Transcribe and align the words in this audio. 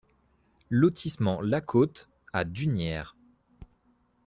Lotissement 0.71 1.41
La 1.41 1.61
Côte 1.61 2.09
à 2.33 2.43
Dunières 2.43 3.15